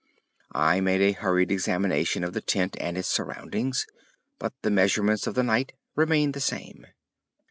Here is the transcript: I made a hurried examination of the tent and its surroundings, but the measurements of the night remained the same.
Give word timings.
I 0.55 0.81
made 0.81 1.01
a 1.01 1.11
hurried 1.11 1.51
examination 1.51 2.23
of 2.23 2.33
the 2.33 2.41
tent 2.41 2.75
and 2.79 2.97
its 2.97 3.07
surroundings, 3.07 3.85
but 4.39 4.51
the 4.63 4.71
measurements 4.71 5.27
of 5.27 5.35
the 5.35 5.43
night 5.43 5.73
remained 5.95 6.33
the 6.33 6.39
same. 6.41 6.87